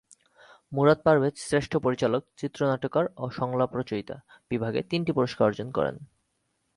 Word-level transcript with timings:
মুরাদ 0.71 0.99
পারভেজ 1.05 1.35
শ্রেষ্ঠ 1.39 1.71
পরিচালক, 1.77 2.21
চিত্রনাট্যকার 2.37 3.05
ও 3.17 3.23
সংলাপ 3.29 3.71
রচয়িতা 3.75 4.15
বিভাগে 4.49 4.81
তিনটি 4.83 5.11
পুরস্কার 5.11 5.47
অর্জন 5.47 5.67
করে। 5.71 5.91